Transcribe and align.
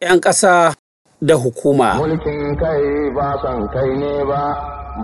'yan 0.00 0.16
ƙasa 0.20 0.72
da 1.20 1.34
hukuma. 1.36 1.94
Mulkin 2.00 2.56
kai 2.56 3.12
ba 3.12 3.36
son 3.44 3.68
kai 3.68 3.92
ne 4.00 4.24
ba, 4.24 4.42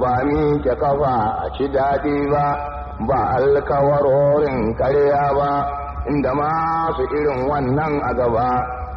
ba 0.01 0.25
ni 0.25 0.57
ke 0.65 0.73
kafa 0.81 1.15
a 1.45 1.47
ci 1.59 1.69
daɗi 1.69 2.17
ba, 2.33 2.45
ba 3.05 3.37
alkawarorin 3.37 4.73
karya 4.81 5.37
ba, 5.37 5.51
inda 6.09 6.33
masu 6.33 7.05
irin 7.13 7.45
wannan 7.45 8.01
a 8.09 8.15
gaba. 8.17 8.49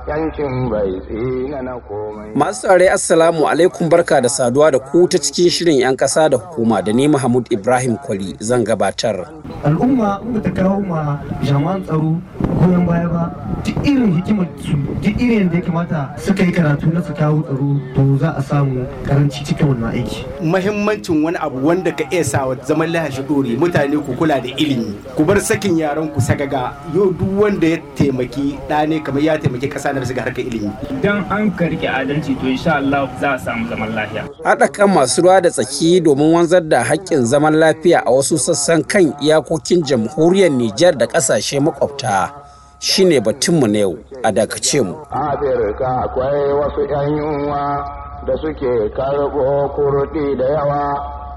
Yankin 0.08 0.72
bai 0.72 0.90
tsina 1.06 1.60
na 1.62 1.76
komai. 1.84 2.32
Masu 2.34 2.66
tsare 2.66 2.88
Assalamu 2.90 3.46
alaikum 3.46 3.90
barka 3.92 4.22
da 4.24 4.30
saduwa 4.32 4.72
da 4.72 4.80
ku 4.80 5.04
ta 5.06 5.20
cikin 5.20 5.50
shirin 5.52 5.78
'yan 5.84 5.96
ƙasa 6.00 6.30
da 6.32 6.38
hukuma 6.40 6.80
da 6.82 6.92
ni 6.96 7.08
Mahmud 7.12 7.46
Ibrahim 7.52 7.98
Kwali 8.00 8.34
zan 8.40 8.64
gabatar. 8.64 9.28
Al'umma 9.68 10.24
ba 10.24 10.40
ta 10.42 10.50
kawo 10.56 10.80
ma 10.82 11.20
jami'an 11.44 11.84
tsaro 11.86 12.16
goyon 12.60 12.86
baya 12.86 13.08
ba 13.10 13.24
duk 13.66 13.76
irin 13.88 14.12
hikimar 14.20 14.48
su 14.60 14.76
duk 15.04 15.16
irin 15.22 15.50
da 15.50 15.56
ya 15.58 15.62
kamata 15.64 16.00
suka 16.20 16.44
yi 16.44 16.52
karatu 16.52 16.88
na 16.94 17.02
su 17.04 17.14
kawo 17.14 17.42
tsaro 17.44 17.70
to 17.96 18.04
za 18.20 18.30
a 18.38 18.42
samu 18.44 18.86
karanci 19.08 19.44
cikin 19.46 19.68
wannan 19.68 19.92
aiki. 19.96 20.26
Mahimmancin 20.44 21.24
wani 21.24 21.38
abu 21.40 21.68
wanda 21.68 21.92
ka 21.92 22.04
iya 22.12 22.24
sa 22.24 22.44
zaman 22.68 22.92
lahashi 22.92 23.24
dore 23.24 23.56
mutane 23.56 23.96
ku 24.06 24.12
kula 24.20 24.40
da 24.44 24.50
ilimi 24.58 24.92
ku 25.16 25.24
bar 25.24 25.40
sakin 25.40 25.78
yaran 25.78 26.12
ku 26.14 26.20
sagaga 26.22 26.74
yau 26.96 27.12
duk 27.16 27.32
wanda 27.40 27.68
ya 27.68 27.78
taimaki 27.96 28.60
ɗa 28.70 28.88
ne 28.90 29.00
kamar 29.00 29.24
ya 29.24 29.38
taimaki 29.38 29.68
ƙasa 29.68 29.94
na 29.96 30.02
ga 30.04 30.22
harkar 30.24 30.44
ilimi. 30.44 30.72
Idan 30.92 31.24
an 31.32 31.52
ka 31.56 31.66
riƙe 31.66 31.88
adalci 31.88 32.36
to 32.40 32.48
insha 32.48 32.76
Allah 32.76 33.08
za 33.22 33.34
a 33.34 33.40
samu 33.40 33.70
zaman 33.70 33.96
lafiya. 33.96 34.28
Haɗa 34.44 34.68
kan 34.74 34.90
masu 34.90 35.22
ruwa 35.22 35.42
da 35.42 35.50
tsaki 35.50 36.02
domin 36.02 36.32
wanzar 36.34 36.62
da 36.68 36.84
haƙƙin 36.84 37.24
zaman 37.26 37.54
lafiya 37.56 38.04
a 38.06 38.12
wasu 38.12 38.38
sassan 38.38 38.84
kan 38.88 39.14
iyakokin 39.24 39.84
jamhuriyar 39.84 40.50
Nijar 40.52 40.98
da 40.98 41.06
ƙasashe 41.08 41.60
makwabta 41.62 42.49
shine 42.80 43.20
batunmu 43.20 43.68
na 43.68 43.80
yau 43.80 43.98
a 44.24 44.32
dakace 44.32 44.82
mu. 44.82 44.96
Afirka 45.12 45.88
akwai 46.04 46.54
wasu 46.54 46.82
'yan 46.90 47.18
yunwa 47.18 47.84
da 48.28 48.34
suke 48.42 48.90
karɓo 48.96 49.70
kurɗi 49.76 50.36
da 50.40 50.46
yawa 50.46 50.82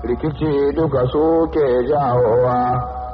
rikici 0.05 0.73
duka 0.77 1.03
suke 1.13 1.65
jawowa. 1.89 2.59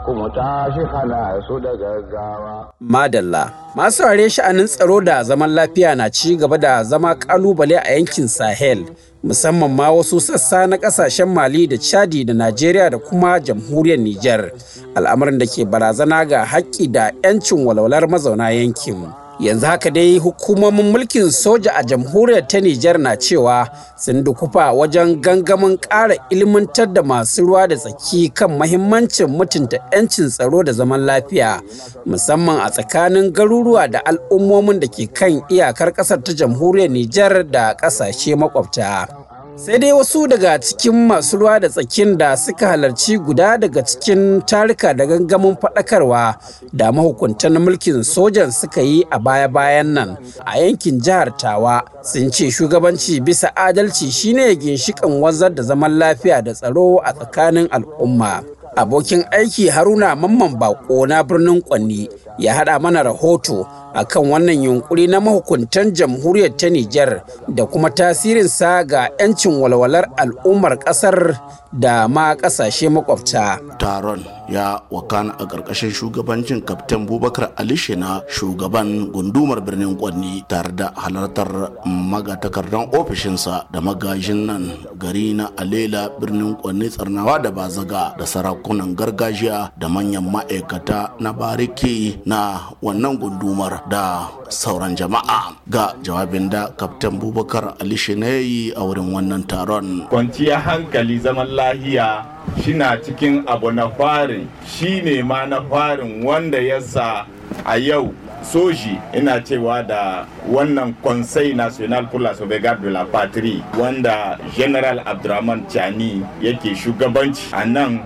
Kuma 0.05 0.31
tashi 0.31 0.81
hana 0.93 1.43
su 1.49 1.61
da 1.61 1.77
gaggawa. 1.77 2.73
Madalla, 2.81 3.51
masu 3.75 4.03
ware 4.03 4.31
sha'anin 4.31 4.67
tsaro 4.67 5.01
da 5.01 5.23
zaman 5.25 5.51
lafiya 5.51 5.95
na 5.97 6.09
ci 6.11 6.37
gaba 6.37 6.59
da 6.59 6.85
zama 6.85 7.15
ƙalubale 7.15 7.77
a 7.79 7.93
yankin 7.95 8.29
Sahel, 8.29 8.85
musamman 9.25 9.71
ma 9.71 9.91
wasu 9.91 10.21
sassa 10.21 10.67
na 10.67 10.77
ƙasashen 10.77 11.29
Mali 11.29 11.67
da 11.67 11.77
Chadi 11.77 12.25
da 12.27 12.33
Najeriya 12.35 12.91
da 12.91 12.99
kuma 12.99 13.41
jamhuriyar 13.41 13.99
Nijar, 13.99 14.53
al'amarin 14.95 15.39
da 15.39 15.47
ke 15.47 15.65
barazana 15.65 16.25
ga 16.29 16.45
haƙƙi 16.45 16.93
da 16.93 17.11
'yancin 17.23 17.65
walwalar 17.65 18.09
mazauna 18.09 18.51
yankin. 18.51 19.28
Yanzu 19.41 19.67
haka 19.67 19.91
dai 19.91 20.19
hukumomin 20.19 20.91
mulkin 20.91 21.31
soja 21.31 21.75
a 21.75 21.83
jamhuriyar 21.83 22.47
ta 22.49 22.61
Nijar 22.61 22.99
na 22.99 23.17
cewa 23.17 23.69
sun 23.97 24.25
dukufa 24.25 24.73
wajen 24.73 25.21
gangamin 25.21 25.77
ƙara 25.79 26.15
ilmantar 26.31 26.93
da 26.93 27.03
masu 27.03 27.43
ruwa 27.47 27.69
da 27.69 27.77
tsaki 27.77 28.29
kan 28.29 28.59
mahimmancin 28.59 29.27
mutunta 29.31 29.79
'yancin 29.93 30.29
tsaro 30.29 30.63
da 30.63 30.73
zaman 30.73 31.01
lafiya 31.07 31.63
musamman 32.07 32.61
a 32.61 32.71
tsakanin 32.71 33.33
garuruwa 33.33 33.89
da 33.89 34.01
al'ummomin 34.05 34.81
da 34.81 34.87
ke 34.89 35.07
kan 35.07 35.43
iyakar 35.49 35.93
ƙasar 35.93 36.23
ta 36.23 36.33
jamhuriyar 36.33 36.91
Nijar 36.91 37.45
da 37.51 37.75
ƙasashe 37.77 38.35
makwabta. 38.37 39.28
Sai 39.59 39.79
dai 39.79 39.93
wasu 39.93 40.27
daga 40.27 40.59
cikin 40.59 41.07
masu 41.07 41.37
ruwa 41.39 41.61
da 41.61 41.69
tsakin 41.69 42.17
da 42.19 42.37
suka 42.37 42.69
halarci 42.69 43.19
guda 43.19 43.59
daga 43.59 43.83
cikin 43.83 44.43
tarika 44.47 44.95
da 44.95 45.07
gangamin 45.07 45.57
faɗakarwa 45.63 46.35
da 46.73 46.93
mahukuntan 46.93 47.59
mulkin 47.59 48.03
sojan 48.03 48.51
suka 48.53 48.81
yi 48.83 49.05
a 49.11 49.19
baya-bayan 49.19 49.87
nan 49.95 50.11
a 50.47 50.59
yankin 50.63 51.01
jihar 51.01 51.37
tawa 51.37 51.83
sun 52.03 52.31
ce 52.31 52.51
shugabanci 52.51 53.21
bisa 53.21 53.51
adalci 53.57 54.11
shine 54.11 54.55
ginshikan 54.57 55.11
wanzar 55.21 55.51
da 55.55 55.63
zaman 55.63 55.99
lafiya 55.99 56.43
da 56.43 56.53
tsaro 56.55 57.01
a 57.05 57.13
tsakanin 57.13 57.67
al'umma. 57.71 58.43
Abokin 58.77 59.25
aiki 59.31 59.69
haruna 59.69 60.15
mamman 60.17 60.55
bako 60.59 61.07
na 61.07 61.23
birnin 61.25 61.63
kwanni 61.63 62.09
ya 62.39 62.55
haɗa 62.55 62.79
mana 62.79 63.03
rahoto 63.03 63.67
akan 63.95 64.23
wannan 64.31 64.63
yunkuri 64.63 65.07
na 65.09 65.21
mahukuntan 65.21 65.93
jamhuriyar 65.95 66.53
ta 66.57 66.69
Nijar 66.69 67.25
da 67.49 67.65
kuma 67.67 67.91
tasirinsa 67.91 68.85
ga 68.85 69.09
'yancin 69.19 69.57
walwalar 69.57 70.09
al'ummar 70.17 70.77
ƙasar 70.79 71.37
da 71.73 72.09
ma 72.09 72.33
ƙasashe 72.35 72.89
makwabta. 72.89 73.61
Taron 73.79 74.25
ya 74.49 74.81
wakana 74.91 75.37
a 75.37 75.45
ƙarƙashin 75.45 75.93
shugabancin 75.93 76.65
Kaftin 76.65 77.05
Bubakar 77.07 77.53
Ali 77.57 77.77
Shina 77.77 78.25
shugaban 78.29 79.13
gundumar 79.13 79.61
birnin 79.61 79.93
Kwanni 79.97 80.41
tare 80.49 80.73
da 80.73 80.91
halartar 80.97 81.77
magatakardan 81.85 82.89
ofishinsa 82.97 83.69
da 83.71 83.81
magajin 83.81 84.47
nan 84.49 84.73
gari 84.97 85.35
na 85.37 85.53
Alela 85.61 86.09
birnin 86.19 86.57
Kwanni 86.57 86.89
tsarnawa 86.89 87.37
da 87.43 87.51
bazaga 87.53 88.17
da 88.17 88.25
sarakunan 88.25 88.97
gargajiya 88.97 89.73
da 89.77 89.89
manyan 89.89 90.25
ma'aikata 90.25 91.21
na 91.21 91.33
bariki 91.37 92.25
na 92.25 92.73
wannan 92.83 93.21
gundumar 93.21 93.85
da 93.89 94.29
sauran 94.53 94.93
jama'a 94.97 95.57
ga 95.69 95.97
jawabin 96.05 96.49
da 96.53 96.69
kaftan 96.77 97.17
bubakar 97.19 97.75
ali 97.81 97.97
yi 97.97 98.73
a 98.77 98.81
wurin 98.85 99.09
wannan 99.13 99.43
taron. 99.49 100.05
Kwanciyar 100.13 100.61
hankali 100.61 101.19
zaman 101.19 101.49
lahiya 101.49 102.25
shina 102.63 103.01
cikin 103.01 103.45
abu 103.49 103.73
na 103.73 103.89
farin. 103.89 104.49
Shine 104.69 105.23
ma 105.25 105.47
na 105.47 105.65
farin 105.65 106.21
wanda 106.25 106.61
ya 106.61 106.81
sa 106.81 107.25
a 107.65 107.79
yau 107.81 108.13
soji 108.53 108.99
ina 109.13 109.41
cewa 109.41 109.83
da 109.83 110.27
wannan 110.53 110.95
conseil 111.03 111.55
national 111.57 112.07
pour 112.09 112.21
la 112.21 112.35
sauvegarde 112.35 112.83
de 112.83 112.89
la 112.89 113.05
patrie 113.05 113.63
wanda 113.79 114.39
general 114.57 115.01
abdurrahman 115.05 115.63
chani 115.69 116.23
yake 116.43 116.75
shugabanci 116.75 117.43
a 117.53 117.65
nan 117.67 118.01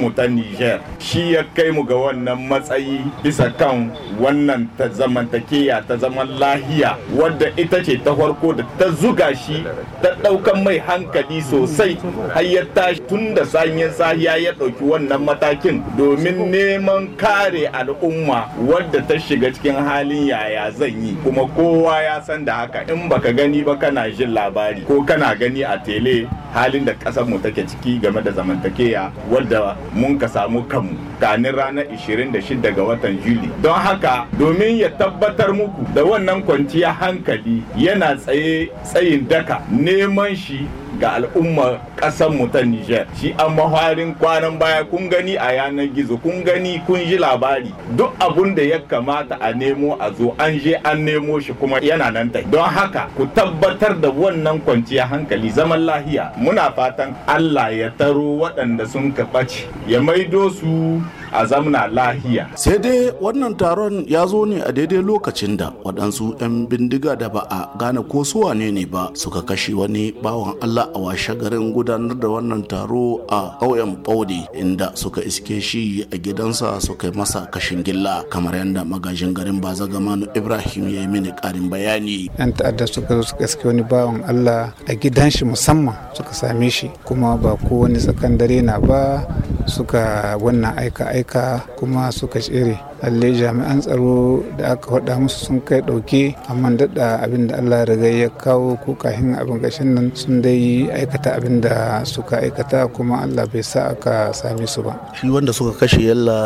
mu 0.00 0.10
ta 0.10 0.26
niger. 0.26 0.80
Shi 0.98 1.32
ya 1.32 1.44
kai 1.54 1.70
mu 1.70 1.84
ga 1.84 1.94
wannan 1.94 2.48
matsayi 2.48 3.00
bisa 3.22 3.50
kan 3.56 3.90
wannan 4.20 4.68
ta 4.76 4.88
zamantakeya 4.88 5.82
ta 5.86 5.96
zaman 5.96 6.28
lahiya 6.38 6.96
wadda 7.14 7.52
ita 7.56 7.82
ce 7.84 7.96
ta 8.04 8.14
farko 8.16 8.52
da 8.52 8.64
ta 8.78 8.90
zuga 8.90 9.34
shi 9.34 9.62
ta 10.02 10.08
ɗaukan 10.22 10.64
mai 10.64 10.78
hankali 10.78 11.40
sosai 11.42 11.96
har 12.34 12.42
ya 12.44 12.64
tashi 12.74 13.00
tun 13.08 13.34
da 13.34 13.44
sanyin 13.46 13.90
sahiya 13.90 14.36
ya 14.42 14.52
ɗauki 14.52 14.82
wannan 14.84 15.22
matakin 15.24 15.82
domin 15.96 16.50
neman 16.50 17.14
kare 17.16 17.68
al'umma 17.72 18.48
wadda 18.66 19.00
ta 19.06 19.14
shiga 19.18 19.52
cikin 19.52 19.83
halin 19.84 20.26
yaya 20.32 20.70
zan 20.72 20.96
yi? 21.04 21.14
Kuma 21.22 21.46
kowa 21.54 22.02
ya 22.02 22.20
san 22.22 22.44
da 22.44 22.54
haka. 22.66 22.82
In 22.92 23.08
baka 23.08 23.32
gani 23.32 23.62
ba 23.62 23.76
kana 23.76 24.10
jin 24.10 24.32
labari 24.34 24.84
ko 24.86 25.04
kana 25.04 25.34
gani 25.36 25.62
a 25.62 25.78
tele 25.84 26.26
halin 26.54 26.84
da 26.86 26.94
ƙasar 26.94 27.26
mu 27.26 27.38
take 27.42 27.66
ciki 27.66 27.98
game 28.00 28.22
da 28.22 28.30
zamantakeya 28.30 29.10
wadda 29.30 29.76
mun 29.92 30.18
ka 30.18 30.26
samu 30.28 30.62
kanmu. 30.70 30.94
Kanin 31.20 31.52
ranar 31.54 31.84
26 31.90 32.62
ga 32.62 32.82
watan 32.84 33.18
juli 33.24 33.50
don 33.62 33.74
haka 33.74 34.26
domin 34.38 34.78
ya 34.78 34.88
tabbatar 34.90 35.50
muku 35.52 35.82
da 35.94 36.02
wannan 36.04 36.42
kwanciya 36.46 36.92
hankali 36.94 37.62
yana 37.76 38.14
tsaye 38.16 38.70
tsayin 38.84 39.26
daka 39.28 39.62
neman 39.70 40.36
shi 40.36 40.66
ga 41.00 41.18
al'ummar 41.18 41.80
ƙasar 41.98 42.30
mu 42.30 42.46
ta 42.48 42.60
Nijar 42.62 43.06
shi 43.18 43.32
an 43.38 43.56
maharin 43.56 44.14
kwanan 44.14 44.58
baya 44.58 44.84
kun 44.84 45.08
gani 45.10 45.34
a 45.36 45.50
yanar 45.58 45.88
gizo 45.94 46.16
kun 46.22 46.44
gani 46.44 46.78
kun 46.86 47.00
ji 47.02 47.18
labari. 47.18 47.72
Duk 47.96 48.14
abun 48.20 48.54
da 48.54 48.62
ya 48.62 48.78
kamata 48.78 49.38
a 49.40 49.52
nemo 49.54 49.96
a 50.00 50.12
zo 50.14 50.34
an 50.38 50.58
je 50.60 50.74
an 50.84 51.04
nemo 51.04 51.40
shi 51.40 51.52
kuma 51.54 51.80
yana 51.80 52.12
nan 52.12 52.30
tai 52.30 52.42
don 52.50 52.62
haka 52.68 53.08
ku 53.16 53.26
tabbatar 53.34 53.98
da 54.00 54.10
wannan 54.10 54.60
kwanciya 54.62 55.08
hankali 55.08 55.50
zaman 55.50 55.80
lahiya. 55.86 56.30
Muna 56.44 56.68
fatan 56.76 57.16
Allah 57.24 57.72
ya 57.72 57.88
taro 57.96 58.36
waɗanda 58.36 58.84
sun 58.84 59.08
ɓace 59.16 59.64
ya 59.88 59.96
maido 60.04 60.50
su 60.52 61.00
a 61.34 61.42
zamna 61.50 61.90
lahiya. 61.90 62.46
sai 62.54 62.78
dai 62.78 63.10
wannan 63.18 63.58
taron 63.58 64.06
ya 64.06 64.22
zo 64.30 64.46
ne 64.46 64.62
a 64.62 64.70
daidai 64.70 65.02
lokacin 65.02 65.58
da 65.58 65.74
waɗansu 65.82 66.38
'yan 66.38 66.70
bindiga 66.70 67.18
da 67.18 67.26
ba 67.26 67.42
a 67.50 67.74
gane 67.74 67.98
ko 68.06 68.22
su 68.22 68.46
wane 68.46 68.70
ne 68.70 68.86
ba 68.86 69.10
suka 69.18 69.42
kashe 69.42 69.74
wani 69.74 70.14
bawan 70.22 70.54
Allah 70.62 70.86
a 70.94 70.98
washe 71.02 71.34
garin 71.34 71.74
gudanar 71.74 72.14
da 72.14 72.28
wannan 72.30 72.62
taro 72.70 73.26
a 73.26 73.58
ƙauyen 73.58 73.98
Baudi 74.04 74.46
inda 74.54 74.94
suka 74.94 75.20
iske 75.26 75.58
shi 75.58 76.06
a 76.06 76.16
gidansa 76.16 76.78
suka 76.78 77.10
yi 77.10 77.14
masa 77.18 77.50
kashin 77.50 77.82
gilla 77.82 78.22
kamar 78.30 78.54
yadda 78.54 78.86
magajin 78.86 79.34
garin 79.34 79.58
Bazagamanu 79.58 80.30
Ibrahim 80.38 80.86
ya 80.92 81.02
yi 81.02 81.08
mini 81.10 81.30
ƙarin 81.34 81.66
bayani. 81.66 82.30
'Yan 82.38 82.52
ta'adda 82.54 82.86
suka 82.86 83.18
zo 83.18 83.34
suka 83.34 83.42
iske 83.48 83.64
wani 83.66 83.82
bawan 83.82 84.22
Allah 84.28 84.70
a 84.86 84.92
gidan 84.94 85.32
shi 85.34 85.42
musamman 85.42 85.98
suka 86.14 86.30
same 86.30 86.70
shi 86.70 86.86
kuma 87.02 87.34
ba 87.34 87.58
ko 87.66 87.88
wani 87.88 87.98
sakandare 87.98 88.62
na 88.62 88.78
ba 88.78 89.26
suka 89.66 90.34
wannan 90.40 90.74
aika-aika 90.76 91.64
kuma 91.78 92.12
suka 92.12 92.38
tsere. 92.40 92.76
Lalle 93.04 93.28
jami'an 93.36 93.84
tsaro 93.84 94.40
da 94.56 94.72
aka 94.76 94.86
faɗa 94.96 95.20
musu 95.20 95.38
sun 95.44 95.58
kai 95.60 95.80
ɗauke 95.84 96.32
amma 96.48 96.72
daɗa 96.72 97.20
abin 97.20 97.46
da 97.52 97.60
allah 97.60 97.84
riga 97.84 98.08
ya 98.08 98.28
kawo 98.32 98.80
ko 98.80 98.96
kahin 98.96 99.36
abin 99.36 99.60
gashin 99.60 99.92
nan 99.92 100.08
sun 100.16 100.40
dai 100.40 100.88
aikata 100.88 101.36
abin 101.36 101.60
da 101.60 102.00
suka 102.08 102.40
aikata 102.40 102.88
kuma 102.88 103.20
allah 103.24 103.44
bai 103.44 103.60
sa 103.60 103.92
aka 103.92 104.32
same 104.32 104.64
su 104.66 104.80
ba. 104.80 104.96
Shi 105.12 105.28
wanda 105.28 105.52
suka 105.52 105.76
kashe 105.84 106.00
yalla 106.00 106.38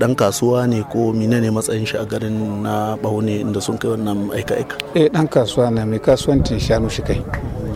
dan 0.00 0.16
kasuwa 0.16 0.64
ne 0.64 0.80
ko 0.88 1.12
mine 1.12 1.36
ne 1.40 1.52
matsayin 1.52 1.84
shi 1.84 1.96
a 2.00 2.04
garin 2.08 2.62
na 2.64 2.96
baune 2.96 3.44
inda 3.44 3.60
sun 3.60 3.76
kai 3.76 3.92
wannan 3.92 4.32
aika-aika? 4.32 4.76
Eh 4.96 5.12
dan 5.12 5.28
kasuwa 5.28 5.68
na 5.68 5.84
mai 5.84 6.00
kasuwancin 6.00 6.56
shanu 6.56 6.88
shi 6.88 7.02
kai. 7.04 7.20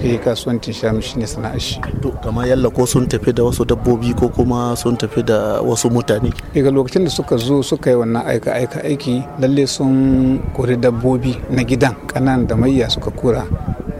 Eh 0.03 0.19
kasuwancin 0.23 0.75
shanu 0.75 1.03
shine 1.03 1.27
sana'ar 1.27 1.59
shi. 1.61 1.81
To 2.03 2.11
kamar 2.23 2.47
yalla 2.47 2.71
ko 2.71 2.87
sun 2.87 3.07
tafi 3.07 3.33
da 3.35 3.43
wasu 3.43 3.65
dabbobi 3.67 4.15
ko 4.15 4.29
kuma 4.29 4.77
sun 4.77 4.97
tafi 4.97 5.23
da 5.27 5.59
wasu 5.61 5.91
mutane? 5.91 6.31
Daga 6.55 6.71
lokacin 6.71 7.05
da 7.05 7.11
suka 7.11 7.37
zo 7.37 7.63
suka 7.63 7.91
yi 7.91 7.97
wannan 7.97 8.23
aika 8.27 8.55
aika 8.55 8.79
aiki 8.85 9.23
lalle 9.43 9.67
sun 9.67 10.39
kori 10.55 10.77
dabbobi 10.77 11.35
na 11.51 11.63
gidan 11.67 11.95
kanan 12.07 12.47
da 12.47 12.55
mayya 12.57 12.87
suka 12.91 13.11
kura 13.11 13.43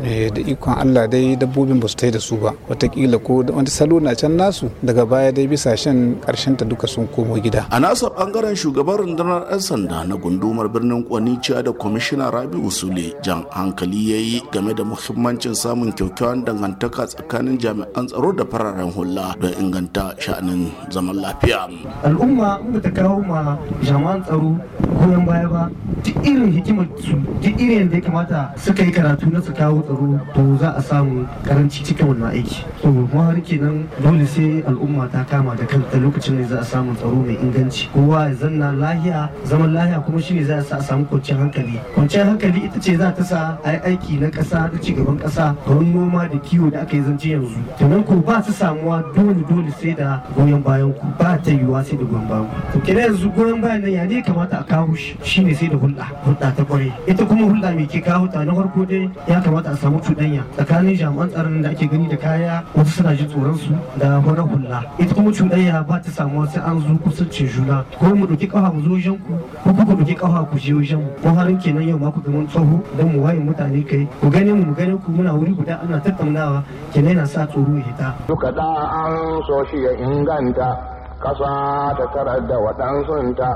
da 0.03 0.41
ikon 0.41 0.75
Allah 0.79 1.07
dai 1.09 1.37
dabbobin 1.37 1.81
ba 1.81 1.89
su 1.89 1.97
tai 1.97 2.11
da 2.11 2.19
su 2.21 2.37
ba. 2.37 2.53
Watakila 2.69 3.19
ko 3.23 3.43
wani 3.55 3.69
salo 3.71 3.99
na 4.01 4.15
can 4.15 4.37
nasu 4.39 4.71
daga 4.83 5.05
baya 5.07 5.33
dai 5.33 5.47
bisa 5.47 5.75
shan 5.77 6.17
ƙarshen 6.23 6.57
ta 6.57 6.65
duka 6.65 6.87
sun 6.87 7.07
komo 7.09 7.35
gida. 7.43 7.67
A 7.71 7.81
nasa 7.81 8.09
ɓangaren 8.15 8.55
shugaban 8.57 8.99
rundunar 9.03 9.47
'yan 9.51 9.61
sanda 9.61 10.05
na 10.07 10.15
gundumar 10.17 10.69
birnin 10.69 11.05
kwanica 11.05 11.63
da 11.65 11.73
kwamishina 11.73 12.31
rabi 12.31 12.57
usule 12.59 13.15
jan 13.23 13.45
hankali 13.51 14.11
ya 14.11 14.17
yi 14.17 14.43
game 14.53 14.73
da 14.75 14.85
muhimmancin 14.85 15.55
samun 15.55 15.93
kyakkyawan 15.93 16.45
dangantaka 16.45 17.07
tsakanin 17.07 17.59
jami'an 17.59 18.07
tsaro 18.07 18.33
da 18.33 18.45
fararen 18.45 18.91
hula 18.93 19.35
don 19.41 19.53
inganta 19.59 20.15
sha'anin 20.19 20.71
zaman 20.91 21.17
lafiya. 21.19 21.67
Al'umma 22.05 22.61
in 22.63 22.73
ba 22.73 22.81
ta 22.81 22.91
kawo 22.91 23.19
ma 23.27 23.59
jami'an 23.83 24.23
tsaro 24.25 24.55
goyon 25.03 25.25
baya 25.27 25.49
ba 25.49 25.63
duk 26.05 26.17
irin 26.25 26.53
hikimar 26.55 26.87
su 27.03 27.17
duk 27.43 27.57
irin 27.59 27.89
da 27.91 27.97
ya 27.97 28.03
kamata 28.03 28.41
suka 28.57 28.83
yi 28.85 28.93
karatu 28.93 29.27
na 29.31 29.41
su 29.43 29.53
kawo 29.53 29.83
tsaro 29.89 30.21
to 30.35 30.57
za 30.61 30.75
a 30.77 30.83
samu 30.83 31.27
karanci 31.45 31.83
cikin 31.85 32.07
wannan 32.09 32.31
aiki. 32.33 32.65
To 32.83 32.93
har 33.19 33.41
kenan 33.41 33.89
dole 34.03 34.27
sai 34.27 34.63
al'umma 34.67 35.09
ta 35.11 35.25
kama 35.25 35.55
da 35.57 35.65
kanta 35.65 35.97
lokacin 35.99 36.37
ne 36.37 36.45
za 36.45 36.59
a 36.61 36.65
samu 36.65 36.95
tsaro 36.95 37.15
mai 37.17 37.37
inganci. 37.41 37.89
Kowa 37.93 38.29
ya 38.29 38.35
zanna 38.35 38.73
lahiya 38.73 39.29
zaman 39.45 39.73
lahiya 39.73 40.01
kuma 40.05 40.21
shine 40.21 40.45
za 40.45 40.57
a 40.59 40.63
sa 40.63 40.77
a 40.77 40.83
samu 40.83 41.05
kwanciyar 41.07 41.39
hankali. 41.41 41.81
Kwanciyar 41.95 42.27
hankali 42.27 42.61
ita 42.67 42.81
ce 42.81 42.97
za 42.97 43.11
ta 43.13 43.23
sa 43.25 43.59
a 43.65 43.73
yi 43.73 43.79
aiki 43.85 44.21
na 44.21 44.29
ƙasa 44.29 44.71
da 44.73 44.79
cigaban 44.79 45.19
ƙasa 45.19 45.57
kamar 45.65 45.85
noma 45.85 46.29
da 46.29 46.39
kiwo 46.39 46.71
da 46.71 46.81
aka 46.83 46.97
yi 46.97 47.03
zance 47.03 47.29
yanzu. 47.29 47.59
Kenan 47.79 48.05
ko 48.05 48.15
ba 48.21 48.43
su 48.43 48.53
samuwa 48.53 49.03
dole 49.15 49.43
dole 49.49 49.71
sai 49.81 49.95
da 49.95 50.23
goyon 50.37 50.63
bayan 50.63 50.93
ku. 50.93 51.07
Ba 51.19 51.39
ta 51.43 51.51
yiwuwa 51.51 51.83
sai 51.85 51.97
da 51.97 52.05
goyon 52.05 52.29
bayan 52.29 52.47
ku. 52.47 52.57
To 52.73 52.81
kenan 52.85 53.03
yanzu 53.09 53.31
goyon 53.35 53.61
bayan 53.61 53.81
nan 53.81 53.91
ya 53.93 54.05
ne 54.05 54.23
kamata 54.23 54.61
a 54.61 54.65
kawo 54.65 54.95
shi? 54.95 55.17
Shine 55.23 55.55
sai 55.55 55.69
da 55.69 55.77
hulɗa 55.77 56.05
hulɗa 56.25 56.55
ta 56.57 56.63
ƙwarai 56.65 56.93
ita 57.07 57.25
kuma 57.25 57.47
hulɗa 57.49 57.75
mai 57.75 57.87
ke 57.87 58.01
kawo 58.05 58.29
ta? 58.29 58.45
Na 58.45 58.53
farko 58.55 58.85
dai 58.85 59.09
ya 59.29 59.41
kamata 59.41 59.73
a 59.73 59.77
samu 59.79 59.99
cuɗanya. 60.01 60.43
Tsakanin 60.57 60.95
jami'an 60.97 61.29
tsaron 61.31 61.63
da 61.63 61.71
ake 61.71 61.87
gani 61.89 62.09
da 62.09 62.17
kaya 62.17 62.63
wasu 62.75 62.91
suna 63.03 63.15
ji 63.15 63.25
tsoron 63.27 63.55
su 63.57 63.73
da 63.99 64.21
horar 64.21 64.45
hula. 64.47 64.83
Ita 64.99 65.15
kuma 65.15 65.31
cuɗanya 65.31 65.87
ba 65.87 65.99
ta 66.01 66.11
samuwa 66.11 66.47
sai 66.49 66.63
an 66.63 66.81
zo 66.81 66.95
kusancin 67.05 67.47
juna. 67.49 67.85
Ko 67.99 68.15
mu 68.15 68.27
ɗauki 68.27 68.47
ƙafa 68.51 68.73
mu 68.75 68.81
zo 68.83 68.91
wajen 68.91 69.17
ku 69.25 69.33
ko 69.65 69.71
ku 69.85 69.93
ɗauki 69.97 70.15
ƙafa 70.19 70.45
ku 70.51 70.59
je 70.59 70.73
wajen 70.75 70.99
mu 70.99 71.09
ko 71.23 71.29
harin 71.35 71.59
kenan 71.59 71.89
yau 71.89 71.99
ma 71.99 72.11
ku 72.11 72.21
ga 72.23 72.31
mun 72.31 72.47
tsoho 72.47 72.83
don 72.99 73.09
mu 73.13 73.23
waye 73.23 73.39
mutane 73.41 73.83
kai. 73.87 74.09
Ku 74.21 74.29
gane 74.31 74.53
mu 74.53 74.65
mu 74.67 74.75
gane 74.75 74.97
ku. 74.99 75.11
Muna 75.13 75.33
wuri 75.35 75.53
guda 75.55 75.81
ana 75.83 76.01
tattaunawa. 76.01 76.63
Kenan 76.93 77.15
yana 77.17 77.27
sa 77.27 77.47
tsoro 77.47 77.73
ya 77.79 77.85
hita. 77.87 78.15
duka 78.29 78.51
da 78.53 78.67
an 79.07 79.43
so 79.47 79.65
shi 79.71 79.79
ya 79.83 79.93
inganta. 79.99 80.77
Kasa 81.19 81.95
ta 81.99 82.05
tarar 82.15 82.41
da 82.47 82.57
waɗansunta. 82.57 83.51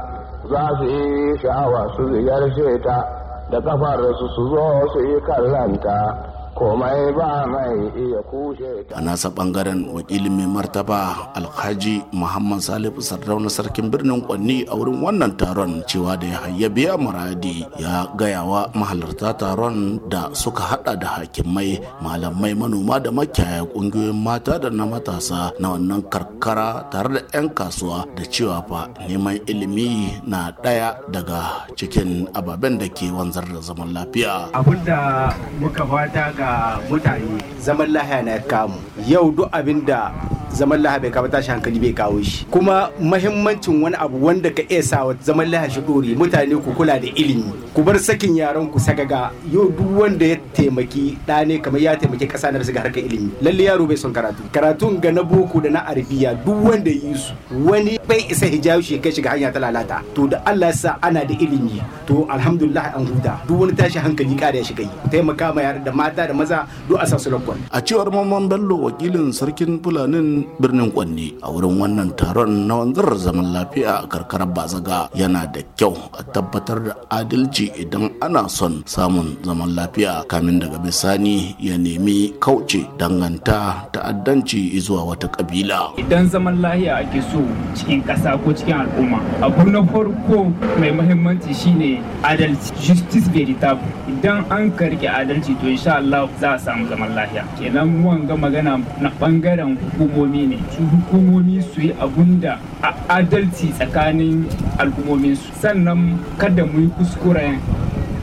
Za 0.51 0.63
su 0.79 0.85
yi 0.85 1.37
sha'awa 1.39 1.87
su 1.95 2.03
ziyarce 2.11 2.83
ta. 2.83 3.22
Da 3.53 3.61
kafar 3.61 4.01
su 4.19 4.27
su 4.35 4.43
zo 4.49 4.67
su 4.93 4.99
yi 5.05 5.21
kallanta. 5.29 6.32
Komai 6.53 7.11
ba 7.17 7.49
mai 7.49 7.75
iya 7.97 8.21
kushe 8.29 8.85
a 8.93 9.01
nasa 9.01 9.29
ɓangaren 9.33 9.89
wakilin 9.95 10.33
mai 10.39 10.49
martaba 10.49 11.33
alhaji 11.35 12.05
muhammad 12.13 12.61
salihu 12.61 13.01
sardauna 13.01 13.49
sarkin 13.49 13.89
birnin 13.93 14.21
kwanni 14.27 14.65
a 14.69 14.75
wurin 14.77 15.01
wannan 15.01 15.33
taron 15.41 15.81
cewa 15.89 16.15
da 16.21 16.27
ya 16.29 16.39
hayyabiya 16.45 16.95
muradi 17.01 17.65
ya 17.81 18.07
gayawa 18.15 18.69
mahalarta 18.77 19.33
taron 19.37 19.97
da 20.13 20.29
suka 20.37 20.63
hada 20.77 20.93
da 20.97 21.09
hakimai 21.25 21.81
malamai 22.05 22.53
manoma 22.55 23.01
da 23.01 23.09
makiyaya 23.11 23.65
ƙungiyoyin 23.73 24.17
mata 24.17 24.59
da 24.61 24.69
na 24.69 24.85
matasa 24.85 25.51
na 25.59 25.73
wannan 25.75 26.05
karkara 26.13 26.85
tare 26.93 27.09
da 27.17 27.21
'yan 27.33 27.49
kasuwa 27.57 28.05
da 28.13 28.23
cewa 28.29 28.61
fa 28.69 28.89
neman 29.09 29.41
ilimi 29.49 30.21
na 30.29 30.53
ɗaya 30.63 31.01
daga 31.09 31.65
cikin 31.77 32.29
ababen 32.37 32.79
da 32.79 32.87
ke 32.93 33.09
wanzar 33.11 33.45
da 33.49 33.61
zaman 33.61 33.93
lafiya. 33.97 34.53
Abinda 34.53 35.33
muka 35.61 35.85
fata 35.87 36.31
ga 36.43 36.83
mutane. 36.91 37.39
Zaman 37.63 37.95
lahiya 37.95 38.19
na 38.27 38.35
kamu. 38.43 38.75
Yau 39.07 39.31
duk 39.31 39.47
abin 39.55 39.87
da 39.87 40.11
zaman 40.55 40.81
lahiya 40.83 41.01
bai 41.03 41.11
kawo 41.11 41.29
tashi 41.29 41.51
hankali 41.51 41.79
bai 41.81 41.93
kawo 41.93 42.23
shi. 42.23 42.45
Kuma 42.51 42.91
mahimmancin 43.01 43.83
wani 43.83 43.97
abu 43.97 44.17
wanda 44.25 44.51
ka 44.51 44.63
iya 44.69 44.83
sa 44.83 45.05
zaman 45.21 45.51
lahiya 45.51 45.71
shi 45.71 45.81
dore 45.81 46.15
mutane 46.17 46.55
ku 46.63 46.73
kula 46.73 46.97
da 47.01 47.09
ilimi. 47.13 47.53
Ku 47.75 47.83
bar 47.83 47.99
sakin 47.99 48.37
yaran 48.37 48.71
ku 48.73 48.79
sagaga 48.79 49.33
yau 49.53 49.69
duk 49.69 49.91
wanda 49.99 50.27
ya 50.27 50.37
taimaki 50.57 51.19
ɗa 51.27 51.47
ne 51.47 51.59
kamar 51.59 51.81
ya 51.81 51.97
taimaki 51.97 52.27
ƙasa 52.29 52.53
na 52.53 52.59
bisa 52.63 52.73
harkar 52.79 53.03
ilimi. 53.03 53.31
Lalle 53.43 53.65
yaro 53.69 53.87
bai 53.89 53.97
son 53.97 54.13
karatu. 54.13 54.43
Karatun 54.53 55.01
ga 55.01 55.11
na 55.13 55.23
boko 55.23 55.61
da 55.61 55.71
na 55.71 55.81
arabiya 55.89 56.37
duk 56.45 56.57
wanda 56.65 56.91
yi 56.91 57.15
su 57.17 57.33
wani 57.65 57.99
bai 58.09 58.25
isa 58.31 58.47
hijabi 58.47 58.83
shi 58.85 58.99
kai 58.99 59.11
shiga 59.13 59.35
hanya 59.35 59.53
ta 59.53 59.61
lalata. 59.61 60.01
To 60.15 60.27
da 60.29 60.41
Allah 60.47 60.71
ya 60.71 60.77
sa 60.77 60.97
ana 61.03 61.25
da 61.25 61.35
ilimi 61.35 61.83
to 62.07 62.25
alhamdulillah 62.31 62.97
an 62.97 63.07
huta. 63.07 63.41
Duk 63.49 63.59
wani 63.61 63.73
tashi 63.77 63.99
hankali 63.99 64.37
kada 64.39 64.59
ya 64.61 64.65
shiga 64.65 64.85
yi. 64.87 64.93
Taimaka 65.11 65.55
ma 65.55 65.61
yara 65.63 65.79
da 65.81 65.93
mata 65.93 66.27
da 66.29 66.35
maza 66.35 66.69
duk 66.89 67.01
a 67.01 67.07
sa 67.07 67.17
su 67.17 67.33
a 67.73 67.81
cewar 67.81 68.11
mamman 68.13 68.49
bello 68.49 68.77
wakilin 68.91 69.33
sarkin 69.33 69.81
fulanin 69.83 70.42
birnin 70.61 70.91
kwanne 70.93 71.35
a 71.43 71.51
wurin 71.51 71.77
wannan 71.81 72.11
taron 72.17 72.67
na 72.67 72.81
wanzarar 72.83 73.17
zaman 73.19 73.53
lafiya 73.53 74.03
a 74.03 74.07
karkarar 74.07 74.49
bazaga 74.49 75.09
yana 75.15 75.47
da 75.47 75.61
kyau 75.77 75.95
a 76.17 76.23
tabbatar 76.23 76.79
da 76.87 76.93
adalci 77.11 77.69
idan 77.79 78.11
ana 78.21 78.49
son 78.49 78.83
samun 78.87 79.37
zaman 79.45 79.75
lafiya. 79.75 80.25
Kamin 80.29 80.61
daga 80.61 80.79
bisani 80.79 81.57
ya 81.61 81.77
nemi 81.79 82.35
kauce 82.41 82.87
danganta 82.99 83.89
ta'addanci 83.93 84.79
zuwa 84.81 85.05
wata 85.05 85.29
kabila. 85.29 85.93
Idan 85.99 86.29
zaman 86.29 86.61
lahiya 86.63 86.97
ake 87.05 87.21
so 87.31 87.41
cikin 87.75 88.03
ƙasa 88.03 88.39
ko 88.43 88.51
cikin 88.55 88.81
al'umma 88.87 89.21
abu 89.45 89.69
na 89.71 89.83
farko 89.85 90.49
mai 90.81 90.91
muhimmanci 90.91 91.53
shine 91.55 92.01
adalci. 92.23 92.73
Justice 92.83 93.29
veritable 93.29 93.85
idan 94.09 94.45
an 94.51 94.71
karke 94.79 95.07
adalci 95.09 95.53
to 95.61 95.67
insha 95.69 95.97
Allah 96.01 96.29
za 96.41 96.55
a 96.55 96.59
samu 96.59 96.89
zaman 96.89 97.13
lahiya 97.15 97.45
kenan 97.59 98.03
wanga 98.05 98.35
magana 98.37 98.79
na 99.01 99.11
ɓangaren 99.21 99.77
hukumomi 99.99 100.32
ne. 100.33 100.59
Su 100.73 100.83
hukumomi 100.89 101.61
su 101.63 101.81
yi 101.81 101.93
abun 102.01 102.41
da 102.41 102.59
a 102.83 102.91
adalci 103.21 103.69
tsakanin 103.77 104.47
al'ummomin 104.79 105.37
su 105.37 105.53
sannan 105.61 106.19
kada 106.39 106.65
mu 106.65 106.81
yi 106.81 106.89
kuskuren 106.97 107.59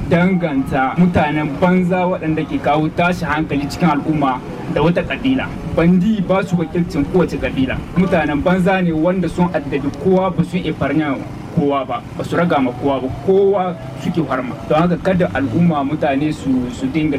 danganta 0.10 0.94
mutanen 0.98 1.50
banza 1.62 2.06
waɗanda 2.08 2.42
ke 2.50 2.58
kawo 2.58 2.90
tashi 2.98 3.26
hankali 3.26 3.68
cikin 3.70 3.90
al'umma 3.90 4.40
da 4.74 4.82
wata 4.82 5.04
kabila 5.04 5.46
bandi 5.76 6.22
ba 6.28 6.42
su 6.44 6.58
wakilcin 6.58 7.06
kowace 7.14 7.38
kabila 7.38 7.78
mutanen 7.98 8.42
banza 8.42 8.82
ne 8.82 8.92
wanda 8.92 9.30
sun 9.30 9.50
addabi 9.54 9.90
kowa 10.04 10.32
ba 10.34 10.44
su 10.44 10.58
iya 10.58 10.74
kowa 11.60 11.84
ba 11.86 11.98
ba 12.18 12.24
su 12.24 12.36
raga 12.40 12.58
ma 12.64 12.72
kowa 12.72 12.96
ba 13.04 13.08
kowa 13.28 13.64
suke 14.04 14.24
harma 14.32 14.56
don 14.72 14.80
haka 14.80 14.98
kada 15.04 15.28
al'umma 15.36 15.84
mutane 15.84 16.32
su 16.32 16.48
su 16.72 16.88
dinga 16.88 17.18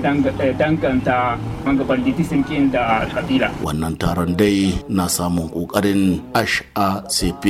danganta 0.57 1.37
manga 1.65 1.85
banditism 1.85 2.41
kin 2.49 2.73
da 2.73 3.05
kabila 3.13 3.53
wannan 3.61 3.97
taron 4.01 4.33
dai 4.37 4.73
na 4.89 5.05
samun 5.09 5.53
ƙoƙarin 5.53 6.21
HACP 6.35 7.45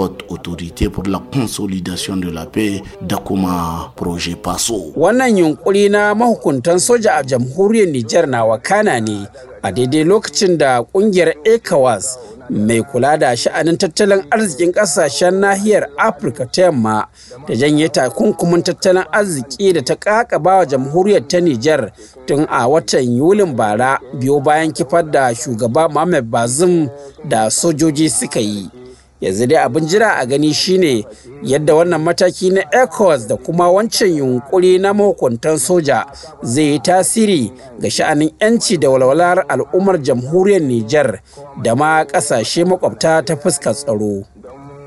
Haute 0.00 0.24
Autorité 0.30 0.88
pour 0.88 1.04
la 1.06 1.18
Consolidation 1.32 2.16
de 2.16 2.30
la 2.30 2.46
Paix 2.46 2.80
da 3.02 3.16
kuma 3.18 3.92
Projet 3.96 4.34
PASO. 4.36 4.92
Wannan 4.96 5.36
yunkuri 5.38 5.88
na 5.88 6.14
mahukuntan 6.14 6.78
soja 6.78 7.16
a 7.16 7.22
jamhuriyar 7.22 7.88
Nijar 7.88 8.26
na 8.26 8.44
wakana 8.44 9.00
ne 9.00 9.26
a 9.62 9.72
daidai 9.72 10.04
lokacin 10.04 10.56
da 10.56 10.80
ƙungiyar 10.82 11.34
ECOWAS 11.44 12.16
mai 12.50 12.82
kula 12.82 13.16
da 13.16 13.36
sha'anin 13.36 13.76
tattalin 13.76 14.22
arzikin 14.30 14.72
ƙasashen 14.72 15.34
nahiyar 15.40 15.88
afirka 15.96 16.46
ta 16.46 16.62
yamma 16.62 17.06
da 17.48 17.54
janye 17.54 17.88
takunkumin 17.88 18.62
tattalin 18.62 19.04
arziki 19.12 19.72
da 19.72 19.82
ta 19.84 19.94
kakaba 19.96 20.56
wa 20.56 20.64
jamhuriyar 20.66 21.28
ta 21.28 21.40
nijar 21.40 21.92
tun 22.26 22.46
a 22.50 22.68
watan 22.68 23.16
yulin 23.16 23.56
bara 23.56 23.98
biyo 24.18 24.40
bayan 24.40 24.72
kifar 24.72 25.10
da 25.10 25.34
shugaba 25.34 25.88
mohamed 25.88 26.24
bazum 26.30 26.88
da 27.24 27.50
sojoji 27.50 28.10
suka 28.10 28.40
yi. 28.40 28.79
Yanzu 29.20 29.46
dai 29.46 29.58
abin 29.64 29.86
jira 29.86 30.16
a 30.16 30.26
gani 30.26 30.52
shine 30.54 31.04
yadda 31.42 31.74
wannan 31.74 32.02
mataki 32.02 32.50
na 32.50 32.62
ecowas 32.82 33.28
da 33.28 33.36
kuma 33.36 33.70
wancan 33.70 34.08
yunkuri 34.16 34.78
na 34.78 34.94
mahukuntan 34.94 35.58
soja 35.58 36.06
zai 36.42 36.64
yi 36.64 36.78
tasiri 36.80 37.52
ga 37.80 37.90
sha'anin 37.90 38.30
'yanci 38.40 38.76
da 38.78 38.90
walwalar 38.90 39.44
al'ummar 39.48 40.02
jamhuriyar 40.02 40.62
niger 40.62 41.20
da 41.62 41.74
ma 41.76 42.04
ƙasashe 42.04 42.64
makwabta 42.64 43.22
ta 43.24 43.36
fuskar 43.36 43.74
tsaro. 43.74 44.24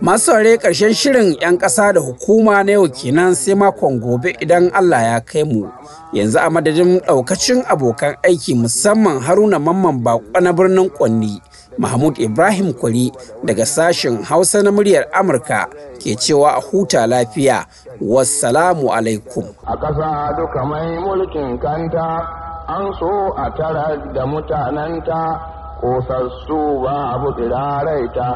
Masu 0.01 0.25
saurare 0.25 0.57
ƙarshen 0.57 0.93
shirin 0.93 1.37
'yan 1.41 1.57
ƙasa 1.57 1.93
da 1.93 1.99
hukuma 2.01 2.63
na 2.63 2.71
yau 2.71 2.89
kenan 2.89 3.35
sai 3.35 3.55
makon 3.55 3.99
gobe 3.99 4.35
idan 4.41 4.69
allah 4.73 5.01
ya 5.01 5.19
kai 5.21 5.43
mu. 5.43 5.69
Yanzu 6.13 6.39
a 6.39 6.49
madadin 6.49 6.99
ɗaukacin 6.99 7.63
abokan 7.67 8.15
aiki 8.23 8.55
musamman 8.55 9.19
haruna 9.21 9.59
mamman 9.59 10.03
bako 10.03 10.39
na 10.41 10.51
birnin 10.53 10.89
kwanni 10.89 11.41
mahmud 11.77 12.17
ibrahim 12.19 12.73
kwari 12.73 13.11
daga 13.43 13.65
sashen 13.65 14.23
hausa 14.23 14.63
na 14.63 14.71
muryar 14.71 15.05
amurka 15.11 15.67
ke 16.03 16.15
cewa 16.19 16.57
a 16.57 16.61
huta 16.61 17.07
lafiya. 17.07 17.65
Wassalamu 18.01 18.91
alaikum. 18.91 19.47
A 19.65 19.77
ƙasa 19.77 20.35
duka 20.35 20.65
mai 20.65 20.97
mulkin 20.99 21.55
kanta 21.61 22.27
an 22.67 22.91
so 22.99 23.31
a 23.37 23.47
tara 23.55 23.95
da 24.13 24.25
mutanenta 24.25 25.39
kosassu 25.79 26.83
ba 26.83 27.15
abu 27.15 27.31
tsiraraita 27.39 28.27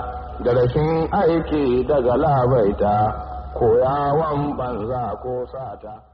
da 0.46 0.52
rashin 0.54 1.08
aiki 1.12 1.84
daga 1.88 2.16
labaita 2.16 2.96
koyawan 3.60 4.56
banza 4.56 5.20
ko 5.22 5.44
sata. 5.52 6.08